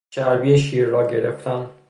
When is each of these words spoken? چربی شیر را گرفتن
چربی 0.09 0.57
شیر 0.57 0.87
را 0.87 1.07
گرفتن 1.07 1.69